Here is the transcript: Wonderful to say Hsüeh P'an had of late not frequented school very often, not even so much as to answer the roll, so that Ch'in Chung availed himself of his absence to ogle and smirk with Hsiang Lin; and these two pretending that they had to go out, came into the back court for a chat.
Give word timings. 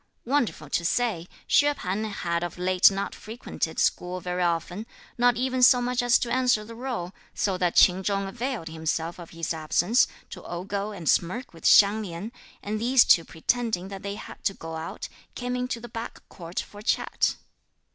Wonderful 0.25 0.67
to 0.71 0.83
say 0.83 1.27
Hsüeh 1.47 1.75
P'an 1.75 2.05
had 2.09 2.41
of 2.43 2.57
late 2.57 2.89
not 2.89 3.13
frequented 3.13 3.77
school 3.77 4.19
very 4.19 4.41
often, 4.41 4.87
not 5.15 5.37
even 5.37 5.61
so 5.61 5.79
much 5.79 6.01
as 6.01 6.17
to 6.17 6.33
answer 6.33 6.65
the 6.65 6.73
roll, 6.73 7.13
so 7.35 7.55
that 7.59 7.75
Ch'in 7.75 8.01
Chung 8.01 8.27
availed 8.27 8.67
himself 8.67 9.19
of 9.19 9.29
his 9.29 9.53
absence 9.53 10.07
to 10.31 10.43
ogle 10.43 10.91
and 10.91 11.07
smirk 11.07 11.53
with 11.53 11.65
Hsiang 11.65 12.01
Lin; 12.01 12.31
and 12.63 12.81
these 12.81 13.05
two 13.05 13.23
pretending 13.23 13.89
that 13.89 14.01
they 14.01 14.15
had 14.15 14.43
to 14.45 14.55
go 14.55 14.73
out, 14.75 15.07
came 15.35 15.55
into 15.55 15.79
the 15.79 15.87
back 15.87 16.27
court 16.29 16.59
for 16.59 16.79
a 16.79 16.83
chat. 16.83 17.35